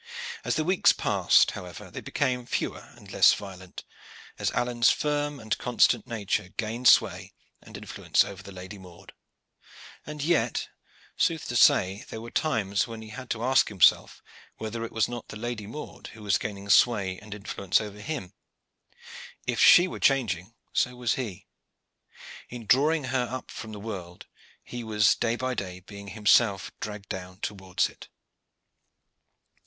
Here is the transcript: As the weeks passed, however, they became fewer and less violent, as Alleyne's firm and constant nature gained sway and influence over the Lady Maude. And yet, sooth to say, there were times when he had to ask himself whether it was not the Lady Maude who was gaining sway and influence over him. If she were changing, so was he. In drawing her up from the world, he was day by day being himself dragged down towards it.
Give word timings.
As 0.43 0.55
the 0.55 0.63
weeks 0.63 0.93
passed, 0.93 1.51
however, 1.51 1.91
they 1.91 2.01
became 2.01 2.47
fewer 2.47 2.91
and 2.95 3.11
less 3.11 3.35
violent, 3.35 3.83
as 4.39 4.49
Alleyne's 4.53 4.89
firm 4.89 5.39
and 5.39 5.55
constant 5.59 6.07
nature 6.07 6.49
gained 6.57 6.87
sway 6.87 7.33
and 7.61 7.77
influence 7.77 8.23
over 8.25 8.41
the 8.41 8.51
Lady 8.51 8.79
Maude. 8.79 9.13
And 10.03 10.23
yet, 10.23 10.69
sooth 11.17 11.47
to 11.49 11.55
say, 11.55 12.03
there 12.09 12.19
were 12.19 12.31
times 12.31 12.87
when 12.87 13.03
he 13.03 13.09
had 13.09 13.29
to 13.29 13.43
ask 13.43 13.67
himself 13.69 14.23
whether 14.57 14.83
it 14.83 14.91
was 14.91 15.07
not 15.07 15.27
the 15.27 15.37
Lady 15.37 15.67
Maude 15.67 16.07
who 16.13 16.23
was 16.23 16.39
gaining 16.39 16.67
sway 16.71 17.19
and 17.19 17.35
influence 17.35 17.79
over 17.79 17.99
him. 18.01 18.33
If 19.45 19.59
she 19.59 19.87
were 19.87 19.99
changing, 19.99 20.55
so 20.73 20.95
was 20.95 21.13
he. 21.13 21.45
In 22.49 22.65
drawing 22.65 23.03
her 23.13 23.27
up 23.29 23.51
from 23.51 23.71
the 23.71 23.79
world, 23.79 24.25
he 24.63 24.83
was 24.83 25.13
day 25.13 25.35
by 25.35 25.53
day 25.53 25.79
being 25.81 26.07
himself 26.07 26.71
dragged 26.79 27.09
down 27.09 27.39
towards 27.41 27.87
it. 27.87 28.07